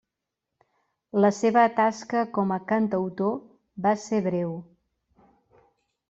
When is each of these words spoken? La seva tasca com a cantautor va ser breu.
La 1.25 1.29
seva 1.39 1.65
tasca 1.79 2.23
com 2.37 2.53
a 2.55 2.57
cantautor 2.71 3.35
va 3.87 3.91
ser 4.05 4.23
breu. 4.29 4.55